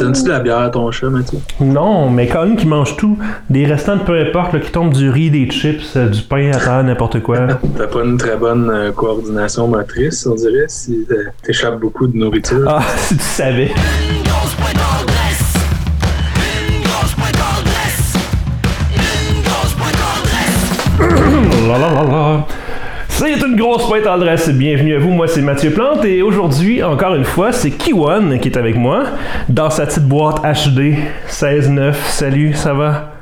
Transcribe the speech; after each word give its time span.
Donnes-tu 0.00 0.22
de 0.22 0.30
la 0.30 0.38
bière 0.40 0.60
à 0.60 0.70
ton 0.70 0.90
chat, 0.90 1.10
Mathieu? 1.10 1.40
Non, 1.60 2.08
mais 2.08 2.26
Colin 2.26 2.56
qui 2.56 2.66
mange 2.66 2.96
tout. 2.96 3.18
Des 3.50 3.66
restants 3.66 3.96
de 3.96 4.02
peu 4.02 4.18
importe, 4.18 4.54
là, 4.54 4.60
qui 4.60 4.72
tombent 4.72 4.94
du 4.94 5.10
riz, 5.10 5.30
des 5.30 5.46
chips, 5.50 5.94
euh, 5.94 6.08
du 6.08 6.22
pain 6.22 6.52
à 6.54 6.56
terre, 6.58 6.82
n'importe 6.82 7.20
quoi. 7.20 7.36
T'as 7.76 7.86
pas 7.86 8.02
une 8.02 8.16
très 8.16 8.38
bonne 8.38 8.70
euh, 8.70 8.92
coordination 8.92 9.68
motrice, 9.68 10.24
on 10.24 10.36
dirait, 10.36 10.64
si 10.68 11.06
euh, 11.10 11.24
t'échappes 11.42 11.78
beaucoup 11.78 12.06
de 12.06 12.16
nourriture. 12.16 12.64
Ah, 12.66 12.80
si 12.96 13.14
tu 13.14 13.22
savais. 13.22 13.72
La, 21.68 21.78
la, 21.78 21.92
la, 21.92 22.02
la. 22.02 22.46
C'est 23.22 23.46
une 23.46 23.54
grosse 23.54 23.86
pointe 23.86 24.06
en 24.06 24.14
adresse. 24.14 24.48
Bienvenue 24.48 24.94
à 24.94 24.98
vous. 24.98 25.10
Moi, 25.10 25.28
c'est 25.28 25.42
Mathieu 25.42 25.72
Plante. 25.72 26.06
Et 26.06 26.22
aujourd'hui, 26.22 26.82
encore 26.82 27.14
une 27.14 27.26
fois, 27.26 27.52
c'est 27.52 27.70
Kiwan 27.70 28.40
qui 28.40 28.48
est 28.48 28.56
avec 28.56 28.76
moi 28.76 29.02
dans 29.46 29.68
sa 29.68 29.84
petite 29.84 30.04
boîte 30.04 30.38
HD 30.38 30.94
16.9. 31.28 31.92
Salut, 32.06 32.54
ça 32.54 32.72
va? 32.72 33.12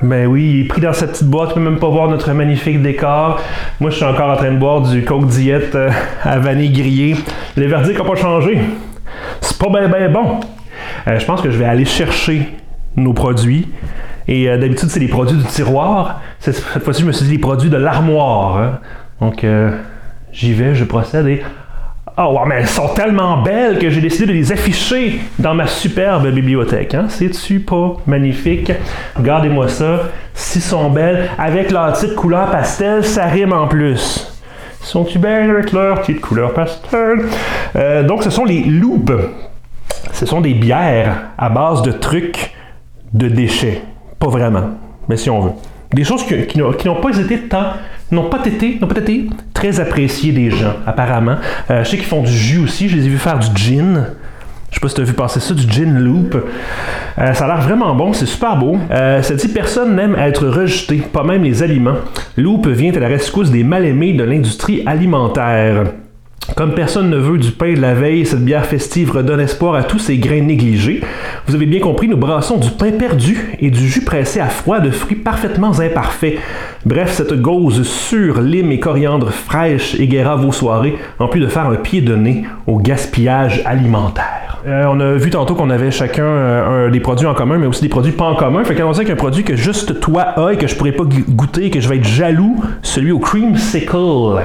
Ben 0.00 0.26
oui, 0.26 0.44
il 0.44 0.60
est 0.62 0.68
pris 0.68 0.80
dans 0.80 0.94
sa 0.94 1.08
petite 1.08 1.28
boîte, 1.28 1.50
il 1.50 1.54
peut 1.56 1.60
même 1.60 1.78
pas 1.78 1.90
voir 1.90 2.08
notre 2.08 2.32
magnifique 2.32 2.80
décor. 2.80 3.38
Moi, 3.80 3.90
je 3.90 3.96
suis 3.96 4.04
encore 4.06 4.30
en 4.30 4.36
train 4.36 4.50
de 4.50 4.58
boire 4.58 4.80
du 4.80 5.04
Coke 5.04 5.26
Diet 5.26 5.74
euh, 5.74 5.90
à 6.22 6.38
vanille 6.38 6.72
grillée. 6.72 7.16
Les 7.58 7.66
verdicts 7.66 7.98
n'ont 7.98 8.08
pas 8.08 8.16
changé. 8.16 8.60
C'est 9.42 9.58
pas 9.58 9.68
ben 9.68 9.90
ben 9.90 10.10
bon. 10.10 10.40
Euh, 11.06 11.18
je 11.18 11.26
pense 11.26 11.42
que 11.42 11.50
je 11.50 11.58
vais 11.58 11.66
aller 11.66 11.84
chercher 11.84 12.48
nos 12.96 13.12
produits. 13.12 13.68
Et 14.26 14.48
euh, 14.48 14.56
d'habitude, 14.56 14.88
c'est 14.88 15.00
les 15.00 15.08
produits 15.08 15.36
du 15.36 15.44
tiroir. 15.44 16.22
Cette, 16.40 16.56
fois-ci, 16.58 17.02
je 17.02 17.06
me 17.06 17.12
suis 17.12 17.26
dit 17.26 17.32
les 17.32 17.38
produits 17.38 17.70
de 17.70 17.76
l'armoire. 17.76 18.56
hein. 18.58 18.78
Donc, 19.20 19.44
euh, 19.44 19.70
j'y 20.32 20.54
vais, 20.54 20.74
je 20.74 20.84
procède 20.84 21.26
et. 21.26 21.42
Oh, 22.16 22.38
mais 22.46 22.56
elles 22.56 22.68
sont 22.68 22.88
tellement 22.88 23.40
belles 23.42 23.78
que 23.78 23.88
j'ai 23.88 24.00
décidé 24.00 24.26
de 24.26 24.32
les 24.32 24.52
afficher 24.52 25.20
dans 25.38 25.54
ma 25.54 25.66
superbe 25.66 26.26
bibliothèque. 26.28 26.94
Hein? 26.94 27.06
C'est-tu 27.08 27.60
pas 27.60 27.96
magnifique? 28.06 28.72
Regardez-moi 29.16 29.68
ça. 29.68 30.00
Si 30.34 30.60
sont 30.60 30.90
belles, 30.90 31.30
avec 31.38 31.70
leur 31.70 31.92
petite 31.92 32.14
couleur 32.14 32.50
pastel, 32.50 33.04
ça 33.04 33.26
rime 33.26 33.52
en 33.52 33.68
plus. 33.68 34.26
Sont-tu 34.82 35.18
belles 35.18 35.50
avec 35.50 35.72
leur 35.72 36.00
petite 36.00 36.20
couleur 36.20 36.52
pastel? 36.52 37.22
Euh, 37.76 38.02
donc, 38.02 38.22
ce 38.22 38.30
sont 38.30 38.44
les 38.44 38.64
loupes. 38.64 39.12
Ce 40.12 40.26
sont 40.26 40.40
des 40.40 40.54
bières 40.54 41.28
à 41.38 41.48
base 41.48 41.82
de 41.82 41.92
trucs 41.92 42.52
de 43.12 43.28
déchets. 43.28 43.82
Pas 44.18 44.28
vraiment, 44.28 44.70
mais 45.08 45.16
si 45.16 45.30
on 45.30 45.40
veut. 45.40 45.52
Des 45.92 46.04
choses 46.04 46.24
qui, 46.24 46.58
n'ont 46.58 47.00
pas 47.00 47.18
été 47.18 47.38
tant, 47.40 47.72
n'ont 48.12 48.28
pas 48.28 48.44
été, 48.44 48.78
n'ont 48.80 48.86
pas 48.86 49.00
été 49.00 49.26
très 49.52 49.80
appréciées 49.80 50.32
des 50.32 50.50
gens, 50.50 50.74
apparemment. 50.86 51.36
Euh, 51.70 51.82
je 51.82 51.90
sais 51.90 51.96
qu'ils 51.96 52.06
font 52.06 52.22
du 52.22 52.32
jus 52.32 52.60
aussi, 52.60 52.88
je 52.88 52.96
les 52.96 53.06
ai 53.06 53.08
vus 53.08 53.18
faire 53.18 53.38
du 53.38 53.48
gin. 53.56 54.06
Je 54.70 54.76
sais 54.76 54.80
pas 54.80 54.88
si 54.88 54.94
tu 54.94 55.00
as 55.00 55.04
vu 55.04 55.14
passer 55.14 55.40
ça, 55.40 55.52
du 55.52 55.68
gin 55.68 55.98
loop. 55.98 56.36
Euh, 57.18 57.34
ça 57.34 57.44
a 57.44 57.48
l'air 57.48 57.60
vraiment 57.60 57.92
bon, 57.96 58.12
c'est 58.12 58.26
super 58.26 58.56
beau. 58.56 58.78
Euh, 58.92 59.20
ça 59.22 59.34
dit 59.34 59.48
personne 59.48 59.96
n'aime 59.96 60.14
être 60.16 60.46
rejeté, 60.46 60.98
pas 60.98 61.24
même 61.24 61.42
les 61.42 61.64
aliments. 61.64 61.96
Loop 62.36 62.68
vient 62.68 62.92
à 62.94 63.00
la 63.00 63.08
rescousse 63.08 63.50
des 63.50 63.64
mal-aimés 63.64 64.12
de 64.12 64.22
l'industrie 64.22 64.84
alimentaire. 64.86 65.86
Comme 66.60 66.74
personne 66.74 67.08
ne 67.08 67.16
veut 67.16 67.38
du 67.38 67.52
pain 67.52 67.72
de 67.72 67.80
la 67.80 67.94
veille, 67.94 68.26
cette 68.26 68.44
bière 68.44 68.66
festive 68.66 69.12
redonne 69.12 69.40
espoir 69.40 69.74
à 69.76 69.82
tous 69.82 69.98
ces 69.98 70.18
grains 70.18 70.42
négligés. 70.42 71.00
Vous 71.46 71.54
avez 71.54 71.64
bien 71.64 71.80
compris, 71.80 72.06
nous 72.06 72.18
brassons 72.18 72.58
du 72.58 72.68
pain 72.68 72.92
perdu 72.92 73.56
et 73.60 73.70
du 73.70 73.88
jus 73.88 74.04
pressé 74.04 74.40
à 74.40 74.48
froid 74.48 74.78
de 74.78 74.90
fruits 74.90 75.16
parfaitement 75.16 75.80
imparfaits. 75.80 76.34
Bref, 76.84 77.12
cette 77.14 77.32
gauze 77.40 77.84
sur 77.84 78.42
lime 78.42 78.72
et 78.72 78.78
coriandre 78.78 79.30
fraîche 79.30 79.98
égaiera 79.98 80.36
vos 80.36 80.52
soirées, 80.52 80.98
en 81.18 81.28
plus 81.28 81.40
de 81.40 81.46
faire 81.46 81.64
un 81.64 81.76
pied 81.76 82.02
de 82.02 82.14
nez 82.14 82.44
au 82.66 82.76
gaspillage 82.76 83.62
alimentaire. 83.64 84.58
Euh, 84.66 84.84
on 84.90 85.00
a 85.00 85.14
vu 85.14 85.30
tantôt 85.30 85.54
qu'on 85.54 85.70
avait 85.70 85.90
chacun 85.90 86.24
euh, 86.24 86.90
des 86.90 87.00
produits 87.00 87.26
en 87.26 87.32
commun, 87.32 87.56
mais 87.56 87.68
aussi 87.68 87.80
des 87.80 87.88
produits 87.88 88.12
pas 88.12 88.26
en 88.26 88.34
commun. 88.34 88.64
Fait 88.64 88.74
qu'on 88.74 88.92
sait 88.92 89.06
qu'un 89.06 89.16
produit 89.16 89.44
que 89.44 89.56
juste 89.56 89.98
toi 90.00 90.24
as 90.36 90.52
et 90.52 90.56
que 90.58 90.66
je 90.66 90.76
pourrais 90.76 90.92
pas 90.92 91.04
goûter, 91.04 91.70
que 91.70 91.80
je 91.80 91.88
vais 91.88 91.96
être 91.96 92.04
jaloux, 92.04 92.62
celui 92.82 93.12
au 93.12 93.18
creamsicle. 93.18 94.42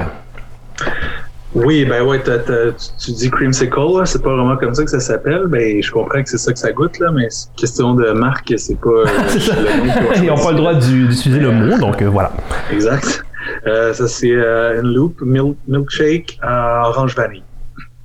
Oui, 1.64 1.84
ben 1.86 2.02
ouais, 2.04 2.20
t'as- 2.22 2.38
tu, 2.38 2.74
tu 2.98 3.12
dis 3.12 3.30
creamsicle, 3.30 3.78
là, 3.96 4.04
c'est 4.04 4.22
pas 4.22 4.34
vraiment 4.36 4.56
comme 4.58 4.74
ça 4.74 4.84
que 4.84 4.90
ça 4.90 5.00
s'appelle. 5.00 5.46
Ben, 5.46 5.82
je 5.82 5.90
comprends 5.90 6.22
que 6.22 6.28
c'est 6.28 6.38
ça 6.38 6.52
que 6.52 6.58
ça 6.58 6.70
goûte, 6.72 6.98
là, 6.98 7.10
mais 7.12 7.28
c'est 7.30 7.48
question 7.56 7.94
de 7.94 8.10
marque, 8.12 8.52
c'est 8.58 8.78
pas 8.78 8.90
euh, 8.90 9.04
le 9.34 10.16
Ils 10.22 10.26
n'ont 10.26 10.36
pas 10.36 10.50
le 10.50 10.56
droit 10.58 10.74
d'u- 10.74 11.08
d'utiliser 11.08 11.40
le 11.40 11.50
mot, 11.52 11.78
donc 11.78 12.02
euh, 12.02 12.08
voilà. 12.10 12.30
Exact. 12.70 13.22
Euh, 13.66 13.92
ça, 13.94 14.06
c'est 14.06 14.32
euh, 14.32 14.80
une 14.82 14.92
loop 14.92 15.20
mil- 15.22 15.54
milkshake 15.66 16.38
à 16.42 16.88
orange 16.90 17.16
vanille. 17.16 17.42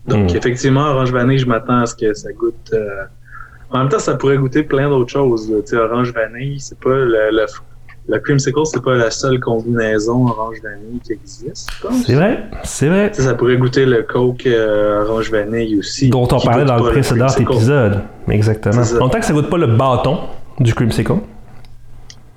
Donc, 0.08 0.32
Mm. 0.32 0.36
effectivement, 0.38 0.86
orange 0.92 1.12
vanille, 1.12 1.38
je 1.40 1.46
m'attends 1.46 1.80
à 1.82 1.86
ce 1.86 1.96
que 1.96 2.14
ça 2.14 2.32
goûte. 2.32 2.72
euh, 2.74 3.04
En 3.72 3.80
même 3.80 3.90
temps, 3.90 4.00
ça 4.00 4.16
pourrait 4.16 4.38
goûter 4.38 4.64
plein 4.64 4.90
d'autres 4.90 5.12
choses. 5.12 5.48
Tu 5.48 5.72
sais, 5.72 5.76
orange 5.78 6.14
vanille, 6.14 6.60
c'est 6.60 6.80
pas 6.80 6.90
le, 6.90 7.30
le, 7.32 7.46
le 8.08 8.20
creamsicle, 8.20 8.60
c'est 8.66 8.84
pas 8.84 8.96
la 8.96 9.12
seule 9.12 9.40
combinaison 9.40 10.28
orange 10.28 10.58
vanille 10.64 11.00
qui 11.04 11.14
existe. 11.14 11.70
je 11.72 11.88
pense. 11.88 12.06
C'est 12.06 12.16
vrai, 12.16 12.44
c'est 12.64 12.88
vrai. 12.88 13.12
Ça 13.14 13.34
pourrait 13.36 13.58
goûter 13.58 13.86
le 13.86 14.04
Coke 14.04 14.46
euh, 14.48 15.06
orange 15.06 15.32
vanille 15.32 15.78
aussi. 15.78 16.10
Dont 16.10 16.28
on 16.32 16.40
parlait 16.40 16.66
dans 16.66 16.78
le 16.78 16.92
précédent 16.92 17.28
épisode. 17.28 18.02
Exactement. 18.28 18.82
En 19.00 19.10
tant 19.10 19.20
que 19.20 19.26
ça 19.26 19.34
goûte 19.34 19.50
pas 19.50 19.58
le 19.58 19.68
bâton 19.68 20.20
du 20.60 20.74
creamsicle, 20.74 21.14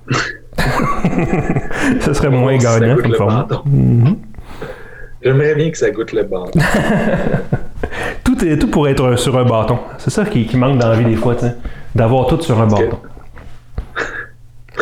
ce 1.99 2.13
serait 2.13 2.29
moins 2.29 2.59
Ça 2.59 2.79
gagnant 2.79 2.95
goûte 2.95 3.17
comme 3.17 3.27
bâton. 3.27 3.61
Mhm. 3.65 4.17
J'aimerais 5.23 5.55
bien 5.55 5.71
que 5.71 5.77
ça 5.77 5.89
goûte 5.89 6.13
le 6.13 6.23
bâton. 6.23 6.59
Tout, 8.23 8.43
est, 8.43 8.57
tout 8.57 8.67
pourrait 8.67 8.91
être 8.91 9.17
sur 9.17 9.37
un 9.37 9.45
bâton. 9.45 9.77
C'est 9.99 10.09
ça 10.09 10.25
qui, 10.25 10.45
qui 10.47 10.57
manque 10.57 10.79
dans 10.79 10.89
la 10.89 10.95
vie 10.95 11.05
des 11.05 11.15
fois. 11.15 11.35
D'avoir 11.93 12.25
tout 12.27 12.41
sur 12.41 12.59
un 12.59 12.65
bâton. 12.65 12.97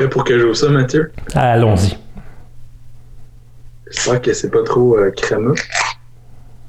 Prêt 0.04 0.10
pour 0.10 0.26
que 0.26 0.38
je 0.38 0.48
joue 0.48 0.54
ça, 0.54 0.68
Mathieu? 0.68 1.14
Allons-y. 1.34 1.98
J'espère 3.90 4.22
que 4.22 4.34
c'est 4.34 4.50
pas 4.50 4.64
trop 4.64 4.98
euh, 4.98 5.12
crémeux. 5.12 5.56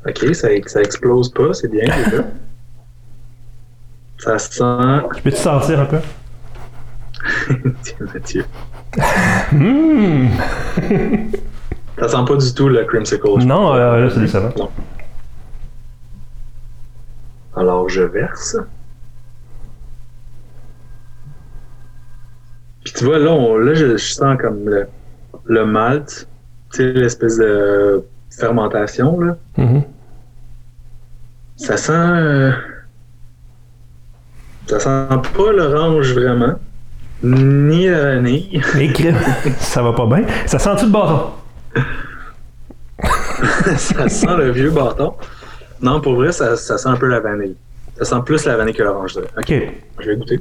Ok, 0.06 0.32
ça, 0.34 0.48
ça 0.66 0.80
explose 0.80 1.32
pas, 1.32 1.52
c'est 1.52 1.66
bien 1.68 1.84
déjà. 1.84 2.24
Ça 4.18 4.38
sent. 4.38 5.06
Je 5.16 5.20
peux-tu 5.22 5.36
sentir 5.36 5.80
un 5.80 5.84
peu? 5.86 5.98
Tiens, 7.82 8.06
Mathieu. 8.14 8.44
Mmh. 9.52 10.28
Ça 11.98 12.08
sent 12.08 12.24
pas 12.26 12.36
du 12.36 12.54
tout 12.54 12.68
le 12.68 12.84
creamsicle. 12.84 13.44
Non, 13.44 13.74
euh, 13.74 14.04
là, 14.04 14.10
c'est 14.10 14.20
décevant. 14.20 14.52
Non. 14.56 14.70
Alors, 17.56 17.88
je 17.88 18.02
verse. 18.02 18.56
Tu 22.97 23.05
vois, 23.05 23.19
là, 23.19 23.31
on- 23.32 23.56
là 23.59 23.75
je, 23.75 23.97
je 23.97 24.12
sens 24.12 24.37
comme 24.41 24.69
le, 24.69 24.87
le 25.47 25.65
malt, 25.66 26.28
tu 26.72 26.77
sais, 26.78 26.93
l'espèce 26.93 27.38
de 27.38 28.03
fermentation, 28.31 29.21
là. 29.21 29.37
Mhm. 29.56 29.82
Ça 31.56 31.77
sent. 31.77 31.93
euh, 31.93 32.53
ça 34.66 34.81
sent 34.81 35.21
pas 35.37 35.53
l'orange 35.53 36.12
vraiment, 36.15 36.55
ni 37.22 37.87
la 37.88 38.00
vanille. 38.16 38.60
Crèmes, 38.94 39.16
ça 39.59 39.82
va 39.82 39.93
pas 39.93 40.06
bien. 40.06 40.25
Ça 40.47 40.59
sent-tu 40.59 40.87
le 40.87 40.91
bâton? 40.91 41.31
ça 43.76 44.09
sent 44.09 44.37
le 44.38 44.50
vieux 44.50 44.71
bâton. 44.71 45.15
Non, 45.81 46.00
pour 46.00 46.15
vrai, 46.15 46.32
ça, 46.32 46.56
ça 46.56 46.78
sent 46.78 46.88
un 46.88 46.97
peu 46.97 47.09
la 47.09 47.21
vanille. 47.21 47.56
Ça 47.99 48.05
sent 48.05 48.22
plus 48.25 48.44
la 48.47 48.56
vanille 48.56 48.75
que 48.75 48.82
l'orange. 48.82 49.16
Ok. 49.37 49.53
je 50.00 50.06
vais 50.09 50.16
goûter. 50.16 50.41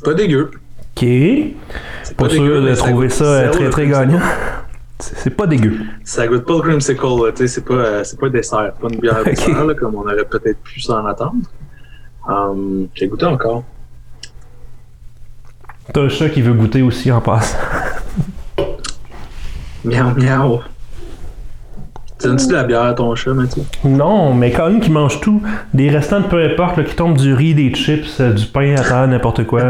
C'est 0.00 0.06
pas 0.06 0.14
dégueu. 0.14 0.50
Ok. 0.96 1.02
C'est 1.02 2.16
Pas 2.16 2.28
sûr 2.30 2.42
dégueu, 2.42 2.70
de 2.70 2.74
trouver 2.74 3.10
ça 3.10 3.24
euh, 3.24 3.50
très 3.50 3.68
très 3.68 3.86
gagnant. 3.86 4.20
C'est 4.98 5.28
pas 5.36 5.46
dégueu. 5.46 5.76
Ça 6.04 6.26
goûte 6.26 6.46
pas 6.46 6.54
le 6.54 6.60
creamsicle, 6.60 7.02
tu 7.34 7.36
sais, 7.36 7.48
c'est 7.48 7.64
pas, 7.66 7.74
euh, 7.74 8.04
c'est 8.04 8.18
pas 8.18 8.30
dessert, 8.30 8.72
pas 8.80 8.88
une 8.90 8.98
bière 8.98 9.22
dessert, 9.24 9.62
là, 9.66 9.74
comme 9.74 9.94
on 9.96 10.00
aurait 10.02 10.24
peut-être 10.24 10.58
pu 10.62 10.80
s'en 10.80 11.04
attendre. 11.04 11.42
Hum, 12.26 12.88
J'ai 12.94 13.08
goûté 13.08 13.26
encore. 13.26 13.62
T'as 15.92 16.00
un 16.00 16.08
chat 16.08 16.30
qui 16.30 16.40
veut 16.40 16.54
goûter 16.54 16.80
aussi 16.80 17.12
en 17.12 17.20
passe. 17.20 17.54
Miaou, 19.84 20.14
miaou. 20.16 20.60
Donnes-tu 22.22 22.48
de 22.48 22.52
la 22.52 22.64
bière 22.64 22.82
à 22.82 22.92
ton 22.92 23.14
chat, 23.14 23.32
Mathieu? 23.32 23.62
Non, 23.84 24.34
mais 24.34 24.50
Colin 24.50 24.78
qui 24.80 24.90
mange 24.90 25.20
tout, 25.20 25.42
des 25.72 25.88
restants 25.88 26.20
de 26.20 26.26
peu 26.26 26.42
importe, 26.42 26.76
là, 26.76 26.84
qui 26.84 26.94
tombent 26.94 27.16
du 27.16 27.32
riz, 27.34 27.54
des 27.54 27.72
chips, 27.74 28.20
euh, 28.20 28.32
du 28.32 28.46
pain 28.46 28.74
à 28.76 28.82
terre, 28.82 29.08
n'importe 29.08 29.46
quoi. 29.46 29.62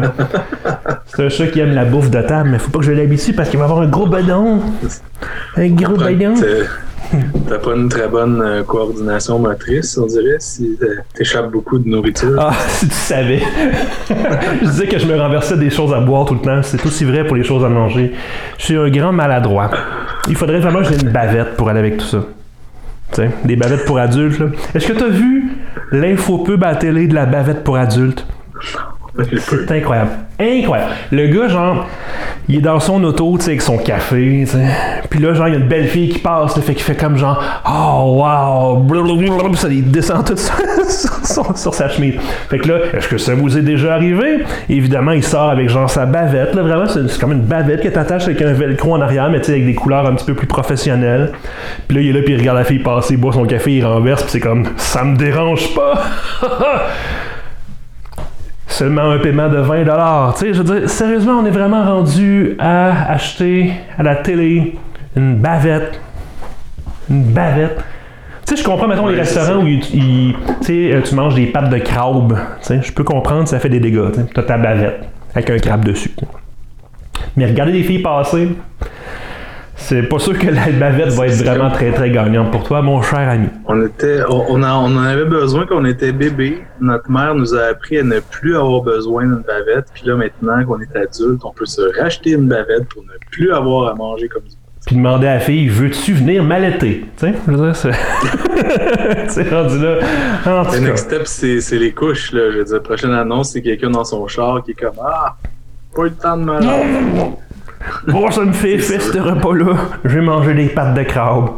C'est 1.06 1.24
un 1.24 1.28
chat 1.28 1.46
qui 1.48 1.60
aime 1.60 1.74
la 1.74 1.84
bouffe 1.84 2.10
de 2.10 2.20
table, 2.22 2.50
mais 2.50 2.58
faut 2.58 2.70
pas 2.70 2.80
que 2.80 2.84
je 2.84 2.92
l'habitue 2.92 3.32
parce 3.32 3.50
qu'il 3.50 3.58
va 3.58 3.66
avoir 3.66 3.80
un 3.82 3.86
gros 3.88 4.06
bedon. 4.06 4.60
Un 5.56 5.68
gros. 5.68 5.96
C'est- 6.36 6.66
t'as 7.48 7.58
pas 7.58 7.74
une 7.74 7.88
très 7.88 8.08
bonne 8.08 8.40
euh, 8.40 8.62
coordination 8.62 9.38
motrice, 9.38 9.98
on 9.98 10.06
dirait, 10.06 10.36
si 10.38 10.78
t'échappes 11.14 11.50
beaucoup 11.50 11.78
de 11.78 11.88
nourriture. 11.88 12.36
Ah, 12.38 12.52
si 12.68 12.88
tu 12.88 12.94
savais. 12.94 13.42
je 14.08 14.66
disais 14.66 14.86
que 14.86 14.98
je 14.98 15.06
me 15.06 15.16
renversais 15.18 15.56
des 15.56 15.70
choses 15.70 15.92
à 15.92 16.00
boire 16.00 16.24
tout 16.26 16.34
le 16.34 16.40
temps. 16.40 16.62
C'est 16.62 16.84
aussi 16.86 17.04
vrai 17.04 17.24
pour 17.26 17.36
les 17.36 17.44
choses 17.44 17.64
à 17.64 17.68
manger. 17.68 18.12
Je 18.58 18.64
suis 18.64 18.76
un 18.76 18.88
grand 18.90 19.12
maladroit. 19.12 19.70
Il 20.28 20.36
faudrait 20.36 20.60
vraiment 20.60 20.80
que 20.80 20.86
j'ai 20.88 21.00
une 21.00 21.10
bavette 21.10 21.56
pour 21.56 21.68
aller 21.68 21.80
avec 21.80 21.96
tout 21.96 22.06
ça. 22.06 22.24
Des 23.44 23.56
bavettes 23.56 23.84
pour 23.84 23.98
adultes. 23.98 24.42
Est-ce 24.74 24.86
que 24.86 24.92
tu 24.92 25.04
as 25.04 25.08
vu 25.08 25.52
l'infopub 25.92 26.62
à 26.64 26.68
la 26.68 26.76
télé 26.76 27.06
de 27.06 27.14
la 27.14 27.26
bavette 27.26 27.64
pour 27.64 27.76
adultes? 27.76 28.26
C'est 29.38 29.70
incroyable. 29.72 30.10
Incroyable. 30.38 30.92
Le 31.10 31.26
gars, 31.26 31.48
genre, 31.48 31.88
il 32.48 32.56
est 32.56 32.60
dans 32.60 32.80
son 32.80 33.02
auto, 33.04 33.36
tu 33.38 33.44
sais, 33.44 33.50
avec 33.50 33.62
son 33.62 33.78
café, 33.78 34.44
tu 34.44 34.52
sais. 34.52 34.64
Puis 35.08 35.20
là, 35.20 35.34
genre, 35.34 35.46
il 35.48 35.54
y 35.54 35.56
a 35.56 35.60
une 35.60 35.68
belle 35.68 35.86
fille 35.86 36.08
qui 36.08 36.18
passe, 36.18 36.56
là, 36.56 36.62
fait 36.62 36.74
qu'il 36.74 36.82
fait 36.82 36.96
comme 36.96 37.16
genre, 37.16 37.40
oh 37.68 38.22
wow, 38.22 39.54
ça 39.54 39.68
lui 39.68 39.82
descend 39.82 40.24
tout 40.26 40.36
sur, 40.36 41.26
sur- 41.26 41.56
sur 41.58 41.74
sa 41.74 41.88
chemise. 41.88 42.14
Fait 42.48 42.58
que 42.58 42.68
là, 42.68 42.74
est-ce 42.92 43.08
que 43.08 43.18
ça 43.18 43.34
vous 43.34 43.56
est 43.56 43.62
déjà 43.62 43.94
arrivé? 43.94 44.44
Évidemment, 44.68 45.12
il 45.12 45.22
sort 45.22 45.50
avec 45.50 45.68
genre 45.68 45.88
sa 45.88 46.06
bavette, 46.06 46.54
là, 46.54 46.62
vraiment, 46.62 46.86
c'est 46.86 47.18
comme 47.20 47.32
une 47.32 47.42
bavette 47.42 47.82
que 47.82 47.88
t'attaches 47.88 48.24
avec 48.24 48.42
un 48.42 48.52
velcro 48.52 48.94
en 48.94 49.00
arrière, 49.00 49.30
mais 49.30 49.38
tu 49.38 49.46
sais, 49.46 49.52
avec 49.52 49.66
des 49.66 49.74
couleurs 49.74 50.06
un 50.06 50.14
petit 50.14 50.24
peu 50.26 50.34
plus 50.34 50.46
professionnelles. 50.48 51.32
Puis 51.86 51.96
là, 51.96 52.02
il 52.02 52.08
est 52.08 52.12
là, 52.12 52.20
puis 52.24 52.34
il 52.34 52.40
regarde 52.40 52.58
la 52.58 52.64
fille 52.64 52.78
passer, 52.80 53.14
il 53.14 53.20
boit 53.20 53.32
son 53.32 53.44
café, 53.44 53.72
il 53.72 53.84
renverse, 53.86 54.22
puis 54.22 54.32
c'est 54.32 54.40
comme, 54.40 54.64
ça 54.76 55.04
me 55.04 55.16
dérange 55.16 55.72
pas! 55.74 56.02
seulement 58.70 59.10
un 59.10 59.18
paiement 59.18 59.48
de 59.48 59.58
20 59.58 59.84
dollars. 59.84 60.34
Tu 60.34 60.46
sais, 60.46 60.54
je 60.54 60.62
veux 60.62 60.80
dire, 60.80 60.88
sérieusement, 60.90 61.34
on 61.42 61.46
est 61.46 61.50
vraiment 61.50 61.84
rendu 61.84 62.56
à 62.58 63.10
acheter 63.12 63.72
à 63.98 64.02
la 64.02 64.16
télé 64.16 64.76
une 65.16 65.36
bavette. 65.36 66.00
Une 67.10 67.24
bavette. 67.24 67.78
Tu 68.46 68.56
sais, 68.56 68.62
je 68.62 68.66
comprends, 68.66 68.88
mettons, 68.88 69.06
les 69.06 69.14
Ouais, 69.14 69.20
restaurants 69.20 69.62
où 69.62 69.66
ils- 69.66 69.84
ils- 69.94 70.34
tu 70.64 70.92
euh, 70.92 71.02
manges 71.14 71.34
des 71.34 71.46
pâtes 71.46 71.70
de 71.70 71.78
crabe. 71.78 72.36
Tu 72.60 72.66
sais, 72.66 72.80
je 72.82 72.92
peux 72.92 73.04
comprendre, 73.04 73.46
ça 73.48 73.58
fait 73.60 73.68
des 73.68 73.80
dégâts. 73.80 74.10
Tu 74.32 74.40
as 74.40 74.42
ta 74.42 74.56
bavette 74.56 75.00
avec 75.34 75.50
un 75.50 75.58
crabe 75.58 75.84
dessus. 75.84 76.10
Mais 77.36 77.46
regarder 77.46 77.72
des 77.72 77.82
filles 77.82 78.00
passer, 78.02 78.48
c'est 79.90 80.04
pas 80.04 80.20
sûr 80.20 80.38
que 80.38 80.46
la 80.46 80.70
bavette 80.70 81.08
va 81.14 81.26
être 81.26 81.42
vraiment 81.42 81.68
très 81.68 81.90
très 81.90 82.12
gagnante 82.12 82.52
pour 82.52 82.62
toi, 82.62 82.80
mon 82.80 83.02
cher 83.02 83.28
ami. 83.28 83.48
On 83.66 83.84
était, 83.84 84.20
on, 84.28 84.62
en, 84.62 84.84
on 84.84 84.96
en 84.96 85.02
avait 85.02 85.24
besoin 85.24 85.66
quand 85.66 85.78
on 85.78 85.84
était 85.84 86.12
bébé. 86.12 86.62
Notre 86.80 87.10
mère 87.10 87.34
nous 87.34 87.56
a 87.56 87.62
appris 87.64 87.98
à 87.98 88.04
ne 88.04 88.20
plus 88.20 88.54
avoir 88.54 88.82
besoin 88.82 89.24
d'une 89.24 89.42
bavette. 89.44 89.86
Puis 89.92 90.04
là, 90.06 90.14
maintenant 90.14 90.64
qu'on 90.64 90.80
est 90.80 90.94
adulte, 90.94 91.40
on 91.42 91.50
peut 91.50 91.66
se 91.66 91.82
racheter 92.00 92.30
une 92.30 92.46
bavette 92.46 92.88
pour 92.88 93.02
ne 93.02 93.18
plus 93.32 93.52
avoir 93.52 93.88
à 93.90 93.94
manger 93.96 94.28
comme 94.28 94.44
du 94.44 94.54
Puis 94.86 94.94
demander 94.94 95.26
à 95.26 95.34
la 95.34 95.40
fille, 95.40 95.66
veux-tu 95.66 96.12
venir 96.12 96.44
m'allaiter? 96.44 97.06
Tu 97.16 97.26
sais, 97.26 97.34
je 97.48 97.50
veux 97.52 97.56
dire, 97.66 97.74
c'est. 99.26 99.50
rendu 99.50 99.76
là. 99.82 99.96
En 100.46 100.64
tout 100.66 100.70
Le 100.74 100.78
cas. 100.78 100.86
next 100.86 101.04
step, 101.06 101.22
c'est 101.24 101.60
c'est 101.60 101.78
les 101.78 101.90
couches. 101.90 102.30
Là. 102.30 102.52
Je 102.52 102.58
veux 102.58 102.64
dire, 102.64 102.80
prochaine 102.80 103.10
annonce, 103.10 103.50
c'est 103.54 103.62
quelqu'un 103.62 103.90
dans 103.90 104.04
son 104.04 104.28
char 104.28 104.62
qui 104.62 104.70
est 104.70 104.74
comme 104.74 104.94
Ah, 105.04 105.34
pas 105.96 106.02
eu 106.02 106.04
le 106.04 106.10
temps 106.12 106.36
de 106.36 106.44
me 106.44 106.52
Oh, 108.12 108.30
ça 108.30 108.44
me 108.44 108.52
fait 108.52 108.78
fait 108.78 109.00
ce 109.00 109.18
repas-là. 109.18 109.76
Je 110.04 110.16
vais 110.16 110.24
manger 110.24 110.54
des 110.54 110.68
pâtes 110.68 110.94
de 110.94 111.02
crabe. 111.02 111.50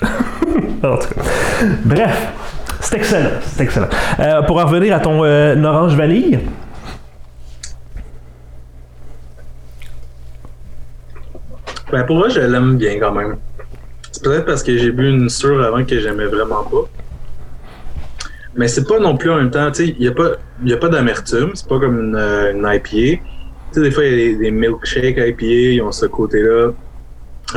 en 0.82 0.96
tout 0.96 1.14
cas. 1.14 1.22
Bref, 1.84 2.32
c'est 2.80 2.96
excellent. 2.96 3.30
C'est 3.42 3.64
excellent. 3.64 3.88
Euh, 4.20 4.42
pour 4.42 4.58
en 4.58 4.66
revenir 4.66 4.94
à 4.94 5.00
ton 5.00 5.24
euh, 5.24 5.62
orange 5.62 5.94
vanille. 5.94 6.40
Ben, 11.90 12.04
pour 12.04 12.16
moi, 12.16 12.28
je 12.28 12.40
l'aime 12.40 12.76
bien 12.76 12.98
quand 12.98 13.12
même. 13.12 13.36
C'est 14.10 14.22
peut-être 14.22 14.46
parce 14.46 14.62
que 14.62 14.76
j'ai 14.76 14.90
bu 14.90 15.08
une 15.08 15.28
sûre 15.28 15.62
avant 15.62 15.84
que 15.84 15.98
j'aimais 15.98 16.26
vraiment 16.26 16.64
pas. 16.64 16.88
Mais 18.56 18.68
c'est 18.68 18.86
pas 18.86 18.98
non 19.00 19.16
plus 19.16 19.30
en 19.30 19.36
même 19.36 19.50
temps, 19.50 19.70
tu 19.70 19.86
sais, 19.86 19.94
il 19.98 20.00
n'y 20.00 20.08
a 20.08 20.12
pas, 20.12 20.32
y 20.64 20.72
a 20.72 20.76
pas 20.76 20.88
d'amertume. 20.88 21.50
C'est 21.54 21.68
pas 21.68 21.78
comme 21.78 22.00
une, 22.00 22.16
euh, 22.16 22.52
une 22.52 22.68
IPA. 22.68 23.22
Sais, 23.74 23.80
des 23.80 23.90
fois, 23.90 24.04
il 24.04 24.10
y 24.10 24.14
a 24.14 24.16
des, 24.16 24.36
des 24.36 24.50
milkshakes 24.52 25.16
IPA, 25.18 25.44
ils 25.46 25.82
ont 25.82 25.90
ce 25.90 26.06
côté-là. 26.06 26.70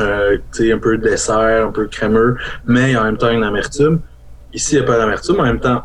Euh, 0.00 0.36
tu 0.52 0.64
sais, 0.64 0.72
un 0.72 0.78
peu 0.78 0.98
dessert, 0.98 1.66
un 1.68 1.70
peu 1.70 1.86
crémeux, 1.86 2.36
mais 2.66 2.96
en 2.96 3.04
même 3.04 3.16
temps 3.16 3.30
une 3.30 3.44
amertume. 3.44 4.00
Ici, 4.52 4.74
il 4.74 4.78
n'y 4.80 4.84
a 4.84 4.86
pas 4.86 4.98
d'amertume. 4.98 5.38
En 5.40 5.44
même 5.44 5.60
temps, 5.60 5.82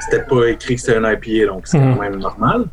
c'était 0.00 0.22
pas 0.24 0.46
écrit 0.48 0.76
que 0.76 0.80
c'était 0.80 0.96
un 0.96 1.04
IPA, 1.12 1.46
donc 1.52 1.66
c'est 1.66 1.78
Mhm. 1.78 1.94
quand 1.94 2.00
même 2.00 2.18
normal. 2.18 2.64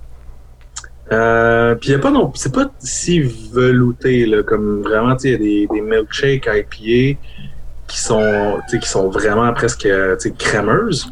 Euh, 1.12 1.76
puis 1.76 1.90
il 1.90 1.96
a 1.96 2.00
pas 2.00 2.10
non, 2.12 2.32
c'est 2.36 2.54
pas 2.54 2.72
si 2.80 3.20
velouté 3.20 4.26
là, 4.26 4.44
comme 4.44 4.82
vraiment, 4.82 5.14
tu 5.18 5.24
sais, 5.24 5.30
il 5.30 5.32
y 5.32 5.36
a 5.36 5.68
des, 5.68 5.68
des 5.74 5.82
milkshakes 5.82 6.46
IPA 6.48 7.20
qui 7.88 8.00
sont, 8.00 8.60
qui 8.70 8.88
sont 8.88 9.10
vraiment 9.10 9.52
presque, 9.54 9.88
sais, 10.20 10.32
crémeuses. 10.38 11.12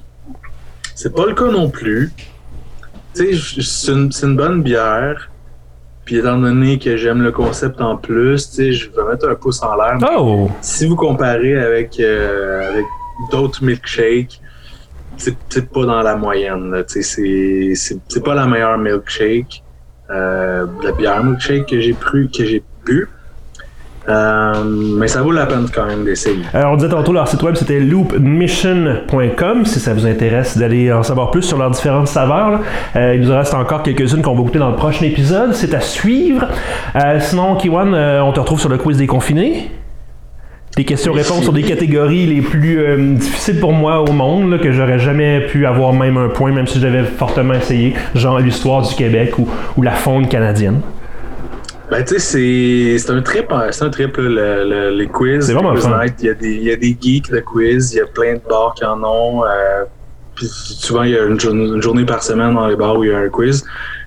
C'est 0.95 1.13
pas 1.13 1.25
le 1.25 1.33
cas 1.33 1.51
non 1.51 1.69
plus. 1.69 2.11
C'est 3.13 3.31
une, 3.91 4.11
c'est 4.11 4.25
une 4.25 4.37
bonne 4.37 4.63
bière. 4.63 5.29
Puis 6.09 6.17
étant 6.17 6.39
donné 6.39 6.79
que 6.79 6.97
j'aime 6.97 7.21
le 7.21 7.31
concept 7.31 7.79
en 7.81 7.95
plus, 7.95 8.49
tu 8.49 8.55
sais, 8.55 8.71
je 8.71 8.89
vais 8.89 9.03
mettre 9.11 9.29
un 9.29 9.35
pouce 9.35 9.61
en 9.61 9.75
l'air. 9.75 9.99
Oh! 10.17 10.49
Si 10.59 10.87
vous 10.87 10.95
comparez 10.95 11.55
avec, 11.55 11.99
euh, 11.99 12.67
avec 12.71 12.85
d'autres 13.31 13.63
milkshakes, 13.63 14.41
c'est 15.17 15.69
pas 15.71 15.85
dans 15.85 16.01
la 16.01 16.15
moyenne. 16.15 16.71
là. 16.71 16.83
Tu 16.83 17.03
sais, 17.03 17.03
C'est 17.03 17.75
c'est- 17.75 17.99
c'est 18.07 18.23
pas 18.23 18.33
la 18.33 18.47
meilleure 18.47 18.79
milkshake. 18.79 19.63
Euh, 20.09 20.65
la 20.81 20.91
bière 20.93 21.23
milkshake 21.23 21.67
que 21.67 21.79
j'ai 21.79 21.93
pris, 21.93 22.27
que 22.31 22.43
j'ai 22.43 22.63
bu. 22.83 23.07
Euh, 24.07 24.63
mais 24.63 25.07
ça 25.07 25.21
vaut 25.21 25.31
la 25.31 25.45
peine 25.45 25.67
quand 25.73 25.85
même 25.85 26.03
d'essayer. 26.03 26.39
Alors, 26.53 26.73
on 26.73 26.75
disait 26.77 26.89
tantôt, 26.89 27.13
leur 27.13 27.27
site 27.27 27.43
web 27.43 27.55
c'était 27.55 27.79
loopmission.com 27.79 29.65
si 29.65 29.79
ça 29.79 29.93
vous 29.93 30.05
intéresse 30.07 30.57
d'aller 30.57 30.91
en 30.91 31.03
savoir 31.03 31.31
plus 31.31 31.43
sur 31.43 31.57
leurs 31.57 31.71
différentes 31.71 32.07
saveurs. 32.07 32.61
Euh, 32.95 33.15
il 33.15 33.21
nous 33.21 33.31
en 33.31 33.37
reste 33.37 33.53
encore 33.53 33.83
quelques-unes 33.83 34.21
qu'on 34.21 34.35
va 34.35 34.41
goûter 34.41 34.59
dans 34.59 34.69
le 34.69 34.75
prochain 34.75 35.05
épisode. 35.05 35.53
C'est 35.53 35.73
à 35.73 35.81
suivre. 35.81 36.47
Euh, 36.95 37.19
sinon, 37.19 37.55
Kiwan, 37.55 37.93
on 37.93 38.31
te 38.31 38.39
retrouve 38.39 38.59
sur 38.59 38.69
le 38.69 38.77
quiz 38.77 38.97
des 38.97 39.07
confinés. 39.07 39.71
Des 40.75 40.85
questions-réponses 40.85 41.43
sur 41.43 41.51
des 41.51 41.63
catégories 41.63 42.25
les 42.25 42.41
plus 42.41 42.79
difficiles 43.15 43.59
pour 43.59 43.73
moi 43.73 44.01
au 44.01 44.13
monde, 44.13 44.51
là, 44.51 44.59
que 44.59 44.71
j'aurais 44.71 44.99
jamais 44.99 45.41
pu 45.41 45.65
avoir 45.65 45.91
même 45.91 46.15
un 46.15 46.29
point, 46.29 46.51
même 46.51 46.67
si 46.67 46.79
j'avais 46.79 47.03
fortement 47.03 47.55
essayé, 47.55 47.95
genre 48.15 48.39
l'histoire 48.39 48.87
du 48.87 48.95
Québec 48.95 49.37
ou, 49.39 49.47
ou 49.75 49.81
la 49.81 49.91
faune 49.91 50.27
canadienne. 50.27 50.79
Ben, 51.91 52.03
tu 52.05 52.15
sais, 52.15 52.19
c'est 52.19 52.97
c'est 52.99 53.11
un 53.11 53.21
trip, 53.21 53.51
hein, 53.51 53.67
c'est 53.71 53.83
un 53.83 53.89
trip, 53.89 54.17
là, 54.17 54.23
le- 54.23 54.69
le- 54.69 54.89
les 54.91 55.07
quiz. 55.07 55.45
C'est 55.47 55.53
vraiment 55.53 55.73
quiz 55.73 55.83
fun. 55.85 55.99
Il 56.19 56.25
y, 56.25 56.29
a 56.29 56.33
des, 56.35 56.53
il 56.55 56.63
y 56.63 56.71
a 56.71 56.75
des 56.75 56.95
geeks 56.99 57.31
de 57.31 57.39
quiz, 57.39 57.93
il 57.93 57.97
y 57.97 58.01
a 58.01 58.05
plein 58.05 58.35
de 58.35 58.41
bars 58.47 58.73
qui 58.75 58.85
en 58.85 59.01
ont. 59.03 59.43
euh, 59.45 59.85
puis 60.35 60.47
souvent, 60.47 61.03
il 61.03 61.11
y 61.11 61.17
a 61.17 61.23
une, 61.25 61.39
journée- 61.39 61.67
une 61.67 61.81
journée 61.81 62.05
par 62.05 62.21
semaine 62.23 62.53
dans 62.53 62.67
les 62.67 62.75
bars 62.75 62.97
où 62.97 63.03
il 63.03 63.09
y 63.09 63.13
a 63.13 63.17
un 63.17 63.29
quiz. 63.29 63.63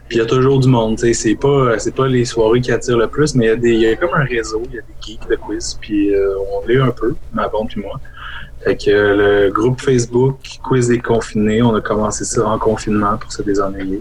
Puis 0.08 0.18
il 0.18 0.20
y 0.20 0.22
a 0.22 0.26
toujours 0.26 0.60
du 0.60 0.68
monde, 0.68 0.96
tu 0.96 1.06
sais. 1.06 1.12
C'est 1.14 1.34
pas, 1.34 1.78
c'est 1.78 1.94
pas 1.94 2.06
les 2.06 2.24
soirées 2.24 2.60
qui 2.60 2.70
attirent 2.70 2.98
le 2.98 3.08
plus, 3.08 3.34
mais 3.34 3.46
il 3.46 3.48
y, 3.48 3.52
a 3.52 3.56
des, 3.56 3.70
il 3.72 3.80
y 3.80 3.86
a 3.88 3.96
comme 3.96 4.14
un 4.14 4.24
réseau, 4.24 4.62
il 4.70 4.76
y 4.76 4.78
a 4.78 4.82
des 4.82 4.94
geeks 5.00 5.28
de 5.28 5.34
quiz. 5.36 5.76
Puis 5.80 6.14
euh, 6.14 6.34
on 6.54 6.66
l'est 6.66 6.78
un 6.80 6.90
peu, 6.90 7.14
ma 7.34 7.48
blonde 7.48 7.68
puis 7.68 7.80
moi. 7.80 7.98
Fait 8.64 8.76
que 8.76 8.90
le 8.90 9.50
groupe 9.50 9.80
Facebook 9.80 10.36
Quiz 10.62 10.86
des 10.86 11.00
confinés, 11.00 11.62
on 11.62 11.74
a 11.74 11.80
commencé 11.80 12.24
ça 12.24 12.46
en 12.46 12.58
confinement 12.60 13.16
pour 13.18 13.32
se 13.32 13.42
désennuyer. 13.42 14.00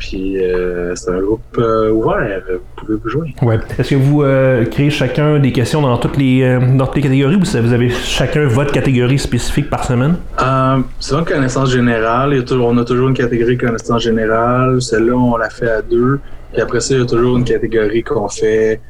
Puis 0.00 0.42
euh, 0.42 0.94
c'est 0.96 1.10
un 1.10 1.20
groupe 1.20 1.42
euh, 1.58 1.90
ouvert, 1.90 2.42
vous 2.48 2.58
pouvez 2.74 2.94
vous 2.96 3.08
joindre. 3.08 3.30
Ouais. 3.42 3.58
Est-ce 3.78 3.90
que 3.90 3.94
vous 3.94 4.22
euh, 4.22 4.64
créez 4.64 4.88
chacun 4.88 5.38
des 5.38 5.52
questions 5.52 5.82
dans 5.82 5.98
toutes 5.98 6.16
les, 6.16 6.58
dans 6.74 6.86
toutes 6.86 6.96
les 6.96 7.02
catégories 7.02 7.36
ou 7.36 7.40
vous 7.40 7.72
avez 7.72 7.90
chacun 7.90 8.46
votre 8.46 8.72
catégorie 8.72 9.18
spécifique 9.18 9.68
par 9.68 9.84
semaine? 9.84 10.16
Euh, 10.40 10.78
souvent, 10.98 11.22
connaissance 11.22 11.70
générale. 11.70 12.32
A 12.32 12.54
on 12.54 12.78
a 12.78 12.84
toujours 12.84 13.08
une 13.08 13.14
catégorie 13.14 13.58
connaissance 13.58 14.02
générale. 14.02 14.80
Celle-là, 14.80 15.14
on 15.14 15.36
la 15.36 15.50
fait 15.50 15.70
à 15.70 15.82
deux. 15.82 16.18
Puis 16.52 16.62
après 16.62 16.80
ça, 16.80 16.94
il 16.94 17.00
y 17.00 17.02
a 17.02 17.06
toujours 17.06 17.36
une 17.36 17.44
catégorie 17.44 18.02
qu'on 18.02 18.28
fait 18.28 18.80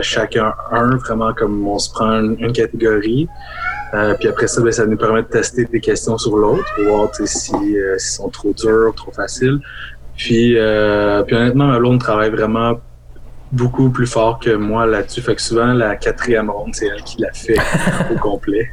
chacun 0.00 0.54
un, 0.72 0.96
vraiment 0.96 1.34
comme 1.34 1.66
on 1.68 1.78
se 1.78 1.90
prend 1.90 2.12
une, 2.12 2.36
une 2.40 2.52
catégorie. 2.52 3.28
Euh, 3.94 4.14
puis 4.18 4.28
après 4.28 4.46
ça, 4.46 4.60
ben, 4.60 4.72
ça 4.72 4.86
nous 4.86 4.96
permet 4.96 5.22
de 5.22 5.28
tester 5.28 5.64
des 5.64 5.80
questions 5.80 6.18
sur 6.18 6.36
l'autre, 6.36 6.64
voir 6.84 7.08
si, 7.14 7.54
euh, 7.54 7.96
s'ils 7.98 8.16
sont 8.16 8.28
trop 8.28 8.52
durs, 8.52 8.92
trop 8.96 9.12
faciles. 9.12 9.60
Puis, 10.16 10.54
euh, 10.56 11.22
puis 11.22 11.36
honnêtement, 11.36 11.66
ma 11.66 11.78
blonde 11.78 12.00
travaille 12.00 12.30
vraiment 12.30 12.74
beaucoup 13.52 13.90
plus 13.90 14.06
fort 14.06 14.38
que 14.38 14.50
moi 14.50 14.86
là-dessus. 14.86 15.20
Fait 15.20 15.34
que 15.34 15.42
souvent, 15.42 15.72
la 15.72 15.96
quatrième 15.96 16.50
ronde, 16.50 16.74
c'est 16.74 16.86
elle 16.86 17.02
qui 17.02 17.20
la 17.20 17.32
fait 17.32 17.56
au 18.14 18.18
complet. 18.18 18.70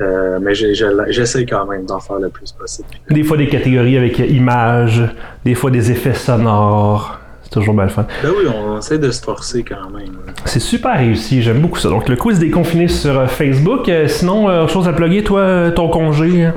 Euh, 0.00 0.38
mais 0.42 0.54
j'essaie 0.54 1.46
quand 1.46 1.66
même 1.66 1.86
d'en 1.86 2.00
faire 2.00 2.18
le 2.18 2.28
plus 2.28 2.50
possible. 2.52 2.88
Des 3.10 3.22
fois 3.22 3.36
des 3.36 3.48
catégories 3.48 3.96
avec 3.96 4.18
images, 4.18 5.02
des 5.44 5.54
fois 5.54 5.70
des 5.70 5.90
effets 5.92 6.14
sonores. 6.14 7.20
C'est 7.44 7.50
toujours 7.50 7.74
bien 7.74 7.84
le 7.84 7.90
fun. 7.90 8.06
Ben 8.22 8.30
oui, 8.36 8.46
on 8.52 8.78
essaie 8.78 8.98
de 8.98 9.10
se 9.10 9.22
forcer 9.22 9.62
quand 9.62 9.90
même. 9.90 10.16
C'est 10.46 10.60
super 10.60 10.96
réussi, 10.96 11.42
j'aime 11.42 11.60
beaucoup 11.60 11.78
ça. 11.78 11.90
Donc 11.90 12.08
le 12.08 12.16
quiz 12.16 12.38
des 12.38 12.50
confinés 12.50 12.88
sur 12.88 13.16
euh, 13.16 13.26
Facebook. 13.26 13.88
Euh, 13.88 14.08
sinon, 14.08 14.46
autre 14.46 14.72
chose 14.72 14.88
à 14.88 14.92
plugger, 14.92 15.22
toi, 15.22 15.70
ton 15.70 15.88
congé? 15.88 16.50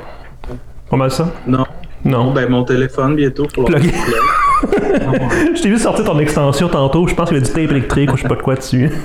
Pas 0.90 0.96
mal 0.96 1.10
ça? 1.10 1.30
Non, 1.46 1.66
Non. 2.04 2.32
ben 2.32 2.48
mon 2.48 2.64
téléphone 2.64 3.16
bientôt 3.16 3.46
pour 3.52 3.68
le. 3.70 3.78
Je 5.54 5.62
t'ai 5.62 5.68
vu 5.68 5.78
sortir 5.78 6.04
ton 6.04 6.18
extension 6.18 6.68
tantôt, 6.68 7.06
je 7.06 7.14
pense 7.14 7.28
qu'il 7.28 7.36
y 7.38 7.40
avait 7.40 7.46
du 7.46 7.52
tape 7.52 7.70
électrique 7.70 8.12
ou 8.12 8.16
je 8.16 8.22
sais 8.22 8.28
pas 8.28 8.34
de 8.36 8.42
quoi 8.42 8.54
dessus. 8.56 8.90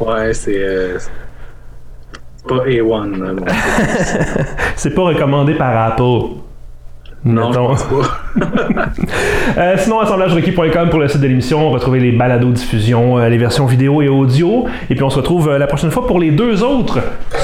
Ouais, 0.00 0.32
c'est. 0.32 0.56
euh, 0.56 0.98
C'est 0.98 2.46
pas 2.48 2.64
A1. 2.64 3.22
là, 3.22 3.34
bon. 3.34 3.44
C'est 4.76 4.94
pas 4.94 5.02
recommandé 5.02 5.54
par 5.54 5.76
Apple. 5.92 6.02
non, 7.22 7.52
je 7.52 7.58
Mettons. 7.58 7.66
pense 7.68 7.82
pas. 7.84 8.20
Euh, 9.58 9.74
sinon, 9.76 10.00
assemblagerequis.com 10.00 10.88
pour 10.88 11.00
le 11.00 11.08
site 11.08 11.20
de 11.20 11.26
l'émission. 11.26 11.68
Retrouvez 11.70 12.00
les 12.00 12.12
balados 12.12 12.50
diffusion, 12.50 13.18
euh, 13.18 13.28
les 13.28 13.36
versions 13.36 13.66
vidéo 13.66 14.00
et 14.00 14.08
audio. 14.08 14.66
Et 14.88 14.94
puis 14.94 15.02
on 15.04 15.10
se 15.10 15.16
retrouve 15.18 15.54
la 15.54 15.66
prochaine 15.66 15.90
fois 15.90 16.06
pour 16.06 16.18
les 16.18 16.30
deux 16.30 16.62
autres 16.62 17.00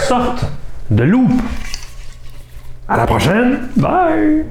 sortes 0.08 0.46
de 0.90 1.02
loop. 1.04 1.30
À 2.88 2.96
la 2.96 3.06
prochaine. 3.06 3.68
Bye. 3.76 4.44